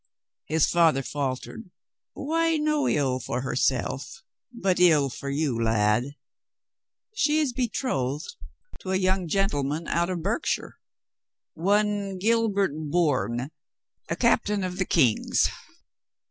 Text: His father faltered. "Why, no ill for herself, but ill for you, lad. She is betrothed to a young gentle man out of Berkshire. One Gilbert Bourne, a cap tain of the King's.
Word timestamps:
His 0.45 0.65
father 0.65 1.03
faltered. 1.03 1.69
"Why, 2.13 2.57
no 2.57 2.87
ill 2.89 3.19
for 3.19 3.41
herself, 3.41 4.23
but 4.51 4.79
ill 4.79 5.11
for 5.11 5.29
you, 5.29 5.61
lad. 5.63 6.15
She 7.13 7.37
is 7.37 7.53
betrothed 7.53 8.35
to 8.79 8.93
a 8.93 8.95
young 8.95 9.27
gentle 9.27 9.61
man 9.61 9.87
out 9.87 10.09
of 10.09 10.23
Berkshire. 10.23 10.79
One 11.53 12.17
Gilbert 12.17 12.71
Bourne, 12.73 13.51
a 14.09 14.15
cap 14.15 14.45
tain 14.45 14.63
of 14.63 14.79
the 14.79 14.85
King's. 14.85 15.47